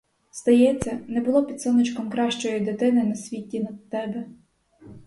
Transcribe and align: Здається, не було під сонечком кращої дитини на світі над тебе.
Здається, 0.31 0.99
не 1.07 1.21
було 1.21 1.45
під 1.45 1.61
сонечком 1.61 2.09
кращої 2.09 2.59
дитини 2.59 3.03
на 3.03 3.15
світі 3.15 3.59
над 3.59 3.89
тебе. 3.89 4.25